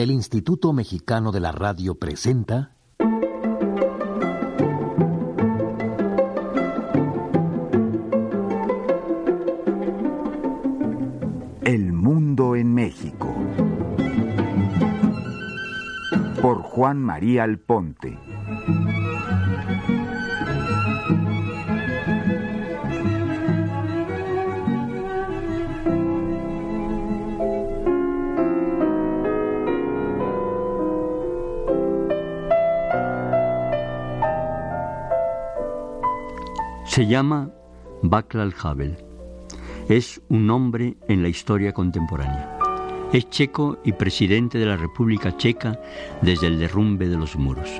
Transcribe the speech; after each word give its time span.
El 0.00 0.10
Instituto 0.10 0.72
Mexicano 0.72 1.30
de 1.30 1.40
la 1.40 1.52
Radio 1.52 1.94
presenta 1.96 2.72
El 11.60 11.92
Mundo 11.92 12.56
en 12.56 12.72
México 12.72 13.34
por 16.40 16.62
Juan 16.62 17.02
María 17.02 17.44
Alponte. 17.44 18.18
Se 36.90 37.06
llama 37.06 37.52
Václav 38.02 38.52
Havel. 38.64 38.96
Es 39.88 40.20
un 40.28 40.50
hombre 40.50 40.96
en 41.06 41.22
la 41.22 41.28
historia 41.28 41.72
contemporánea. 41.72 42.58
Es 43.12 43.30
checo 43.30 43.78
y 43.84 43.92
presidente 43.92 44.58
de 44.58 44.66
la 44.66 44.76
República 44.76 45.36
Checa 45.36 45.80
desde 46.20 46.48
el 46.48 46.58
derrumbe 46.58 47.06
de 47.06 47.16
los 47.16 47.36
muros. 47.36 47.70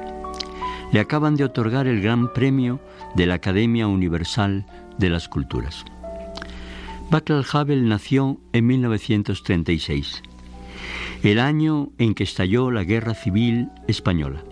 Le 0.92 1.01
acaban 1.01 1.34
de 1.34 1.42
otorgar 1.42 1.88
el 1.88 2.01
Gran 2.01 2.32
Premio 2.32 2.78
de 3.16 3.27
la 3.27 3.34
Academia 3.34 3.88
Universal 3.88 4.65
de 4.96 5.10
las 5.10 5.29
Culturas. 5.29 5.84
Václav 7.10 7.45
Havel 7.52 7.88
nació 7.88 8.38
en 8.52 8.65
1936, 8.68 10.23
el 11.24 11.40
año 11.40 11.90
en 11.98 12.15
que 12.15 12.23
estalló 12.23 12.70
la 12.70 12.84
Guerra 12.84 13.15
Civil 13.15 13.70
Española. 13.88 14.45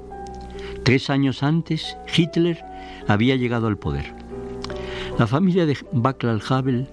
Tres 0.83 1.11
años 1.11 1.45
antes, 1.45 1.97
Hitler 2.13 2.61
había 3.07 3.37
llegado 3.37 3.69
al 3.69 3.79
poder. 3.79 4.18
La 5.19 5.27
familia 5.27 5.67
de 5.67 5.77
Václav 5.91 6.41
Havel 6.49 6.87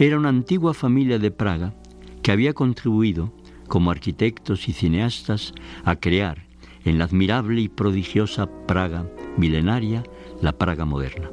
era 0.00 0.18
una 0.18 0.30
antigua 0.30 0.74
familia 0.74 1.20
de 1.20 1.30
Praga 1.30 1.74
que 2.22 2.32
había 2.32 2.52
contribuido, 2.52 3.32
como 3.68 3.92
arquitectos 3.92 4.68
y 4.68 4.72
cineastas, 4.72 5.52
a 5.84 5.94
crear 5.94 6.44
en 6.84 6.98
la 6.98 7.04
admirable 7.04 7.60
y 7.60 7.68
prodigiosa 7.68 8.48
Praga 8.66 9.06
milenaria 9.36 10.02
la 10.42 10.58
Praga 10.58 10.84
moderna. 10.84 11.30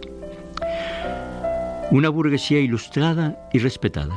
Una 1.90 2.10
burguesía 2.10 2.60
ilustrada 2.60 3.50
y 3.52 3.58
respetada 3.58 4.16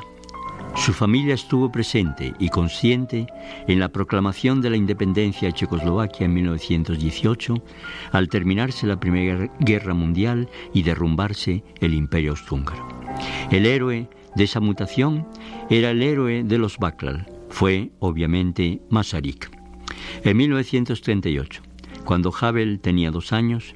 su 0.89 0.95
familia 0.95 1.35
estuvo 1.35 1.71
presente 1.71 2.33
y 2.39 2.49
consciente 2.49 3.27
en 3.67 3.79
la 3.79 3.91
proclamación 3.91 4.63
de 4.63 4.71
la 4.71 4.79
independencia 4.79 5.47
de 5.47 5.53
Checoslovaquia 5.53 6.25
en 6.25 6.33
1918, 6.33 7.63
al 8.11 8.31
terminarse 8.31 8.87
la 8.87 8.99
Primera 8.99 9.53
Guerra 9.61 9.93
Mundial 9.93 10.49
y 10.73 10.85
derrumbarse 10.85 11.63
el 11.83 11.93
Imperio 11.93 12.31
Austrohúngaro. 12.31 12.89
El 13.51 13.67
héroe 13.67 14.09
de 14.35 14.45
esa 14.45 14.61
mutación 14.61 15.29
era 15.69 15.91
el 15.91 16.03
héroe 16.03 16.43
de 16.43 16.57
los 16.57 16.79
Baklal, 16.79 17.31
fue 17.51 17.91
obviamente 17.99 18.81
Masaryk. 18.89 19.51
En 20.25 20.39
1938, 20.39 21.61
cuando 22.07 22.33
Havel 22.41 22.81
tenía 22.81 23.11
dos 23.11 23.35
años, 23.35 23.75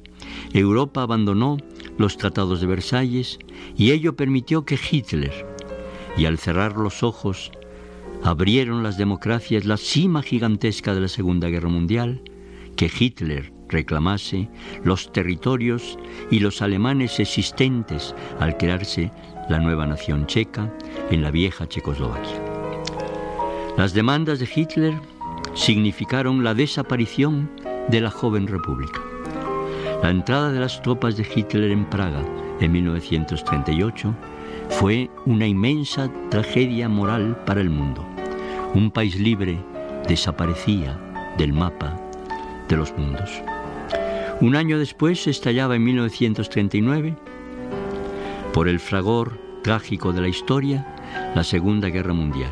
Europa 0.51 1.03
abandonó 1.03 1.57
los 1.99 2.17
tratados 2.17 2.59
de 2.59 2.65
Versalles 2.65 3.37
y 3.77 3.91
ello 3.91 4.15
permitió 4.15 4.65
que 4.65 4.79
Hitler, 4.91 5.52
y 6.17 6.25
al 6.25 6.37
cerrar 6.37 6.77
los 6.77 7.03
ojos 7.03 7.51
abrieron 8.23 8.83
las 8.83 8.97
democracias 8.97 9.65
la 9.65 9.77
cima 9.77 10.21
gigantesca 10.21 10.93
de 10.93 11.01
la 11.01 11.07
Segunda 11.07 11.49
Guerra 11.49 11.69
Mundial, 11.69 12.21
que 12.75 12.89
Hitler 12.97 13.51
reclamase 13.69 14.49
los 14.83 15.11
territorios 15.11 15.97
y 16.31 16.39
los 16.39 16.61
alemanes 16.61 17.19
existentes 17.19 18.15
al 18.39 18.57
crearse 18.57 19.11
la 19.49 19.59
nueva 19.59 19.85
nación 19.87 20.25
checa 20.27 20.71
en 21.09 21.21
la 21.21 21.31
vieja 21.31 21.67
Checoslovaquia. 21.67 22.41
Las 23.77 23.93
demandas 23.93 24.39
de 24.39 24.47
Hitler 24.53 24.93
significaron 25.55 26.43
la 26.43 26.53
desaparición 26.53 27.49
de 27.89 28.01
la 28.01 28.11
joven 28.11 28.47
república. 28.47 29.01
La 30.01 30.11
entrada 30.11 30.51
de 30.51 30.59
las 30.59 30.81
tropas 30.81 31.17
de 31.17 31.25
Hitler 31.35 31.71
en 31.71 31.85
Praga 31.85 32.23
en 32.59 32.71
1938 32.71 34.15
fue 34.79 35.09
una 35.25 35.45
inmensa 35.45 36.11
tragedia 36.29 36.89
moral 36.89 37.37
para 37.45 37.61
el 37.61 37.69
mundo. 37.69 38.05
Un 38.73 38.91
país 38.91 39.15
libre 39.19 39.57
desaparecía 40.07 40.99
del 41.37 41.53
mapa 41.53 41.99
de 42.67 42.77
los 42.77 42.91
mundos. 42.97 43.29
Un 44.41 44.55
año 44.55 44.79
después 44.79 45.27
estallaba 45.27 45.75
en 45.75 45.83
1939, 45.83 47.15
por 48.51 48.67
el 48.67 48.79
fragor 48.79 49.39
trágico 49.63 50.11
de 50.11 50.21
la 50.21 50.27
historia, 50.27 50.85
la 51.35 51.43
Segunda 51.43 51.89
Guerra 51.89 52.13
Mundial. 52.13 52.51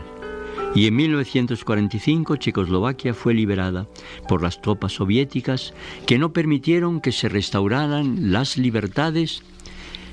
Y 0.76 0.88
en 0.88 0.96
1945 0.96 2.38
Checoslovaquia 2.38 3.14
fue 3.14 3.34
liberada 3.34 3.88
por 4.30 4.42
las 4.42 4.62
tropas 4.62 4.94
soviéticas 4.94 5.74
que 6.06 6.18
no 6.18 6.32
permitieron 6.32 7.02
que 7.02 7.12
se 7.12 7.30
restauraran 7.30 8.32
las 8.32 8.58
libertades 8.58 9.44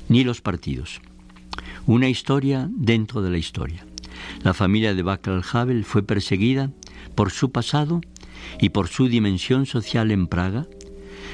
ni 0.09 0.23
los 0.23 0.41
partidos. 0.41 1.01
Una 1.89 2.07
historia 2.07 2.69
dentro 2.71 3.23
de 3.23 3.31
la 3.31 3.39
historia. 3.39 3.83
La 4.43 4.53
familia 4.53 4.93
de 4.93 5.01
Václav 5.01 5.43
Havel 5.51 5.83
fue 5.83 6.03
perseguida 6.03 6.69
por 7.15 7.31
su 7.31 7.51
pasado 7.51 8.01
y 8.61 8.69
por 8.69 8.89
su 8.89 9.07
dimensión 9.07 9.65
social 9.65 10.11
en 10.11 10.27
Praga, 10.27 10.67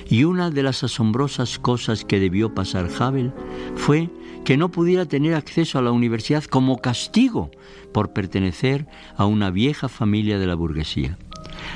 y 0.09 0.23
una 0.23 0.51
de 0.51 0.63
las 0.63 0.81
asombrosas 0.85 1.59
cosas 1.59 2.05
que 2.05 2.21
debió 2.21 2.55
pasar 2.55 2.89
Havel 2.97 3.33
fue 3.75 4.09
que 4.45 4.55
no 4.55 4.71
pudiera 4.71 5.05
tener 5.05 5.33
acceso 5.33 5.77
a 5.77 5.81
la 5.81 5.91
universidad 5.91 6.45
como 6.45 6.77
castigo 6.77 7.51
por 7.91 8.13
pertenecer 8.13 8.87
a 9.17 9.25
una 9.25 9.51
vieja 9.51 9.89
familia 9.89 10.39
de 10.39 10.47
la 10.47 10.55
burguesía. 10.55 11.17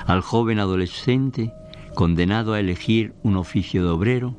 Al 0.06 0.22
joven 0.22 0.58
adolescente, 0.58 1.52
condenado 1.96 2.54
a 2.54 2.62
elegir 2.62 3.12
un 3.24 3.36
oficio 3.36 3.84
de 3.84 3.90
obrero, 3.90 4.38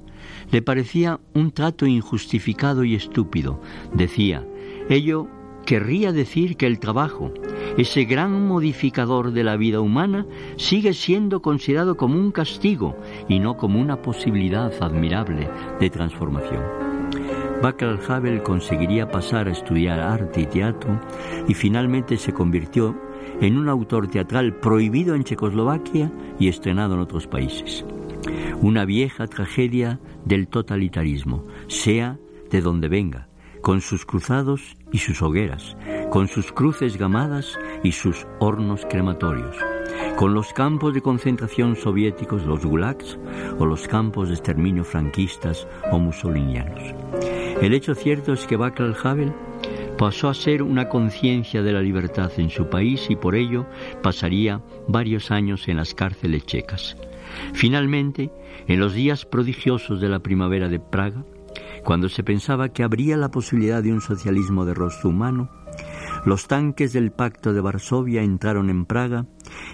le 0.51 0.63
parecía 0.63 1.21
un 1.35 1.53
trato 1.53 1.87
injustificado 1.87 2.85
y 2.85 2.95
estúpido. 2.95 3.61
Decía, 3.93 4.47
ello 4.89 5.29
querría 5.65 6.13
decir 6.13 6.57
que 6.57 6.67
el 6.67 6.81
trabajo, 6.81 7.33
ese 7.77 8.05
gran 8.05 8.47
modificador 8.47 9.33
de 9.33 9.45
la 9.45 9.57
vida 9.57 9.81
humana, 9.81 10.27
sigue 10.57 10.95
siendo 10.95 11.43
considerado 11.43 11.97
como 11.97 12.17
un 12.17 12.33
castigo 12.33 12.97
y 13.29 13.39
no 13.39 13.57
como 13.57 13.81
una 13.81 14.03
posibilidad 14.03 14.73
admirable 14.83 15.49
de 15.79 15.91
transformación. 15.91 16.63
Václav 17.63 18.01
Havel 18.11 18.43
conseguiría 18.43 19.11
pasar 19.11 19.47
a 19.47 19.53
estudiar 19.53 20.01
arte 20.01 20.41
y 20.41 20.47
teatro 20.47 20.99
y 21.47 21.55
finalmente 21.55 22.17
se 22.17 22.33
convirtió 22.33 22.97
en 23.41 23.59
un 23.59 23.69
autor 23.69 24.09
teatral 24.09 24.55
prohibido 24.55 25.15
en 25.15 25.25
Checoslovaquia 25.25 26.11
y 26.39 26.49
estrenado 26.49 26.95
en 26.95 27.01
otros 27.01 27.27
países 27.27 27.85
una 28.61 28.85
vieja 28.85 29.27
tragedia 29.27 30.01
del 30.25 30.49
totalitarismo, 30.49 31.45
sea 31.69 32.19
de 32.51 32.61
donde 32.61 32.89
venga, 32.89 33.29
con 33.63 33.81
sus 33.81 34.05
cruzados 34.07 34.77
y 34.93 34.99
sus 34.99 35.23
hogueras, 35.23 35.77
con 36.11 36.29
sus 36.29 36.53
cruces 36.53 36.97
gamadas 36.97 37.59
y 37.83 37.93
sus 37.93 38.27
hornos 38.39 38.87
crematorios, 38.89 39.57
con 40.17 40.35
los 40.35 40.53
campos 40.53 40.95
de 40.95 41.01
concentración 41.01 41.77
soviéticos, 41.77 42.45
los 42.45 42.65
gulags, 42.65 43.19
o 43.59 43.67
los 43.67 43.87
campos 43.87 44.29
de 44.29 44.35
exterminio 44.35 44.85
franquistas 44.85 45.67
o 45.91 45.99
musolinianos. 45.99 46.95
El 47.61 47.75
hecho 47.75 47.95
cierto 47.95 48.33
es 48.33 48.47
que 48.47 48.57
Václav 48.57 48.97
Havel 49.05 49.33
pasó 49.99 50.31
a 50.31 50.35
ser 50.35 50.63
una 50.63 50.89
conciencia 50.89 51.63
de 51.63 51.73
la 51.73 51.83
libertad 51.83 52.31
en 52.39 52.49
su 52.49 52.71
país 52.71 53.11
y 53.11 53.17
por 53.17 53.35
ello 53.35 53.67
pasaría 54.03 54.63
varios 54.89 55.31
años 55.31 55.69
en 55.69 55.77
las 55.77 55.95
cárceles 55.95 56.47
checas. 56.47 56.97
Finalmente, 57.53 58.31
en 58.67 58.81
los 58.81 58.95
días 58.95 59.25
prodigiosos 59.25 60.01
de 60.01 60.09
la 60.09 60.21
primavera 60.21 60.69
de 60.69 60.81
Praga, 60.81 61.25
cuando 61.85 62.09
se 62.09 62.23
pensaba 62.23 62.71
que 62.71 62.83
habría 62.83 63.17
la 63.17 63.31
posibilidad 63.31 63.83
de 63.83 63.93
un 63.93 64.01
socialismo 64.01 64.65
de 64.65 64.75
rostro 64.75 65.11
humano, 65.11 65.51
los 66.25 66.47
tanques 66.47 66.93
del 66.93 67.13
Pacto 67.13 67.53
de 67.53 67.61
Varsovia 67.61 68.23
entraron 68.23 68.69
en 68.69 68.85
Praga 68.85 69.27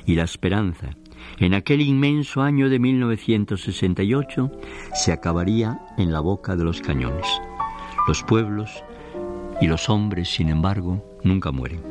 y 0.04 0.14
la 0.14 0.24
esperanza, 0.24 0.90
en 1.38 1.54
aquel 1.54 1.82
inmenso 1.82 2.42
año 2.42 2.70
de 2.70 2.78
1968, 2.78 4.50
se 4.94 5.12
acabaría 5.12 5.80
en 5.98 6.12
la 6.12 6.20
boca 6.20 6.56
de 6.56 6.64
los 6.64 6.80
cañones. 6.80 7.26
Los 8.08 8.22
pueblos 8.22 8.70
y 9.60 9.66
los 9.66 9.90
hombres, 9.90 10.28
sin 10.28 10.48
embargo, 10.48 11.04
nunca 11.24 11.50
mueren. 11.50 11.82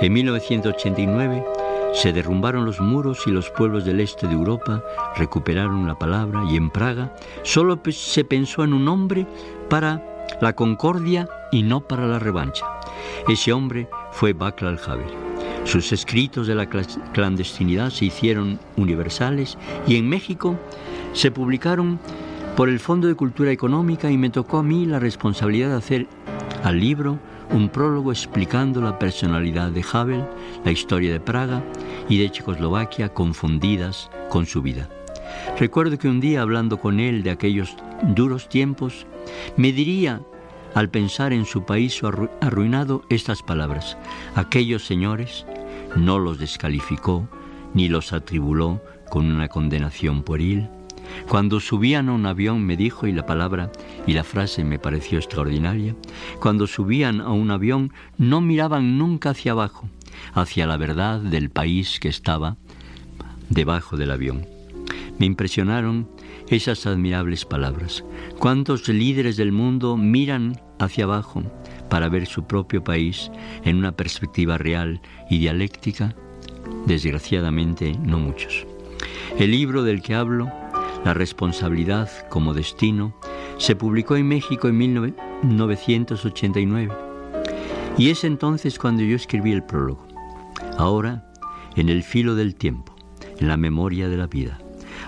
En 0.00 0.12
1989, 0.12 1.44
se 1.94 2.12
derrumbaron 2.12 2.64
los 2.64 2.80
muros 2.80 3.26
y 3.26 3.30
los 3.30 3.50
pueblos 3.50 3.84
del 3.84 4.00
este 4.00 4.26
de 4.26 4.34
Europa 4.34 4.82
recuperaron 5.16 5.86
la 5.86 5.98
palabra 5.98 6.42
y 6.50 6.56
en 6.56 6.70
Praga 6.70 7.14
solo 7.42 7.78
se 7.90 8.24
pensó 8.24 8.64
en 8.64 8.72
un 8.72 8.88
hombre 8.88 9.26
para 9.68 10.02
la 10.40 10.54
concordia 10.54 11.28
y 11.50 11.62
no 11.62 11.80
para 11.80 12.06
la 12.06 12.18
revancha. 12.18 12.66
Ese 13.28 13.52
hombre 13.52 13.88
fue 14.10 14.32
Václav 14.32 14.78
Havel. 14.86 15.06
Sus 15.64 15.92
escritos 15.92 16.46
de 16.46 16.54
la 16.54 16.66
clandestinidad 16.66 17.90
se 17.90 18.06
hicieron 18.06 18.58
universales 18.76 19.56
y 19.86 19.96
en 19.96 20.08
México 20.08 20.56
se 21.12 21.30
publicaron 21.30 22.00
por 22.56 22.68
el 22.68 22.80
Fondo 22.80 23.08
de 23.08 23.14
Cultura 23.14 23.50
Económica 23.50 24.10
y 24.10 24.18
me 24.18 24.30
tocó 24.30 24.58
a 24.58 24.62
mí 24.62 24.86
la 24.86 24.98
responsabilidad 24.98 25.70
de 25.70 25.76
hacer 25.76 26.06
al 26.62 26.80
libro 26.80 27.18
un 27.50 27.68
prólogo 27.68 28.12
explicando 28.12 28.80
la 28.80 28.98
personalidad 28.98 29.70
de 29.70 29.84
Havel, 29.92 30.24
la 30.64 30.70
historia 30.70 31.12
de 31.12 31.20
Praga 31.20 31.62
y 32.08 32.18
de 32.18 32.30
Checoslovaquia 32.30 33.10
confundidas 33.10 34.10
con 34.30 34.46
su 34.46 34.62
vida. 34.62 34.88
Recuerdo 35.58 35.98
que 35.98 36.08
un 36.08 36.20
día 36.20 36.42
hablando 36.42 36.78
con 36.78 37.00
él 37.00 37.22
de 37.22 37.30
aquellos 37.30 37.76
duros 38.02 38.48
tiempos, 38.48 39.06
me 39.56 39.72
diría 39.72 40.20
al 40.74 40.88
pensar 40.88 41.32
en 41.32 41.44
su 41.44 41.64
país 41.64 42.00
arruinado 42.40 43.02
estas 43.10 43.42
palabras. 43.42 43.96
Aquellos 44.34 44.86
señores 44.86 45.46
no 45.96 46.18
los 46.18 46.38
descalificó 46.38 47.28
ni 47.74 47.88
los 47.88 48.12
atribuló 48.12 48.80
con 49.10 49.30
una 49.30 49.48
condenación 49.48 50.22
pueril. 50.22 50.68
Cuando 51.28 51.60
subían 51.60 52.08
a 52.08 52.12
un 52.12 52.26
avión 52.26 52.64
me 52.64 52.76
dijo, 52.76 53.06
y 53.06 53.12
la 53.12 53.26
palabra 53.26 53.70
y 54.06 54.12
la 54.12 54.24
frase 54.24 54.64
me 54.64 54.78
pareció 54.78 55.18
extraordinaria, 55.18 55.94
cuando 56.40 56.66
subían 56.66 57.20
a 57.20 57.30
un 57.30 57.50
avión 57.50 57.92
no 58.18 58.40
miraban 58.40 58.98
nunca 58.98 59.30
hacia 59.30 59.52
abajo, 59.52 59.88
hacia 60.34 60.66
la 60.66 60.76
verdad 60.76 61.20
del 61.20 61.50
país 61.50 61.98
que 62.00 62.08
estaba 62.08 62.56
debajo 63.48 63.96
del 63.96 64.10
avión. 64.10 64.46
Me 65.18 65.26
impresionaron 65.26 66.08
esas 66.48 66.86
admirables 66.86 67.44
palabras. 67.44 68.04
¿Cuántos 68.38 68.88
líderes 68.88 69.36
del 69.36 69.52
mundo 69.52 69.96
miran 69.96 70.60
hacia 70.78 71.04
abajo 71.04 71.42
para 71.88 72.08
ver 72.08 72.26
su 72.26 72.44
propio 72.46 72.82
país 72.82 73.30
en 73.64 73.76
una 73.76 73.92
perspectiva 73.92 74.58
real 74.58 75.00
y 75.30 75.38
dialéctica? 75.38 76.14
Desgraciadamente, 76.86 77.96
no 78.02 78.18
muchos. 78.18 78.66
El 79.38 79.50
libro 79.52 79.82
del 79.82 80.02
que 80.02 80.14
hablo, 80.14 80.52
La 81.04 81.14
responsabilidad 81.14 82.08
como 82.28 82.54
destino, 82.54 83.14
se 83.58 83.76
publicó 83.76 84.16
en 84.16 84.28
México 84.28 84.68
en 84.68 84.78
1989. 84.78 86.94
Y 87.98 88.10
es 88.10 88.24
entonces 88.24 88.78
cuando 88.78 89.02
yo 89.02 89.16
escribí 89.16 89.52
el 89.52 89.62
prólogo. 89.62 90.06
Ahora, 90.78 91.30
en 91.76 91.88
el 91.88 92.02
filo 92.02 92.34
del 92.34 92.54
tiempo, 92.54 92.94
en 93.38 93.48
la 93.48 93.56
memoria 93.56 94.08
de 94.08 94.16
la 94.16 94.26
vida, 94.26 94.58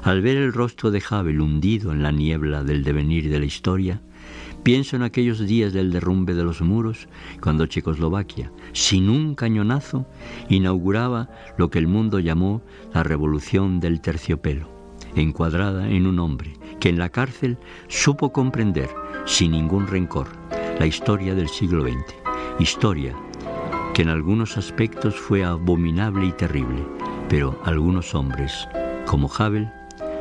al 0.03 0.21
ver 0.21 0.37
el 0.37 0.53
rostro 0.53 0.91
de 0.91 1.03
Havel 1.09 1.41
hundido 1.41 1.93
en 1.93 2.03
la 2.03 2.11
niebla 2.11 2.65
del 2.65 2.85
devenir 2.85 3.31
de 3.31 3.39
la 3.39 3.47
historia, 3.47 4.03
pienso 4.63 4.97
en 4.97 5.03
aquellos 5.03 5.47
días 5.47 5.73
del 5.73 5.93
derrumbe 5.93 6.35
de 6.35 6.43
los 6.43 6.61
muros, 6.61 7.09
cuando 7.41 7.67
Checoslovaquia, 7.67 8.51
sin 8.73 9.09
un 9.09 9.35
cañonazo, 9.35 10.07
inauguraba 10.49 11.31
lo 11.57 11.71
que 11.71 11.79
el 11.79 11.87
mundo 11.87 12.19
llamó 12.19 12.63
la 12.93 13.03
revolución 13.03 13.81
del 13.81 14.01
terciopelo, 14.01 14.74
encuadrada 15.17 15.89
en 15.89 16.07
un 16.07 16.19
hombre 16.19 16.55
que 16.81 16.89
en 16.89 16.99
la 16.99 17.09
cárcel 17.09 17.59
supo 17.89 18.33
comprender, 18.33 18.91
sin 19.27 19.53
ningún 19.53 19.87
rencor, 19.87 20.29
la 20.79 20.87
historia 20.87 21.35
del 21.35 21.49
siglo 21.49 21.83
XX, 21.83 22.15
historia 22.59 23.15
que 23.95 24.03
en 24.03 24.09
algunos 24.09 24.59
aspectos 24.59 25.15
fue 25.15 25.45
abominable 25.45 26.27
y 26.27 26.33
terrible, 26.33 26.85
pero 27.29 27.61
algunos 27.65 28.15
hombres, 28.15 28.69
como 29.07 29.31
Havel, 29.33 29.71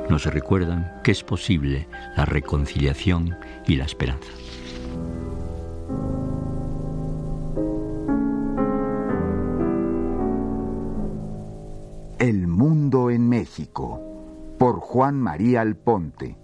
nos 0.10 0.26
recuerdan 0.26 1.02
que 1.04 1.12
es 1.12 1.24
posible 1.24 1.88
la 2.16 2.26
reconciliación 2.26 3.36
y 3.68 3.76
la 3.76 3.86
esperanza. 3.86 4.30
El 12.20 12.48
mundo 12.48 13.10
en 13.10 13.28
México 13.28 14.13
por 14.64 14.80
Juan 14.80 15.20
María 15.20 15.60
Alponte. 15.60 16.38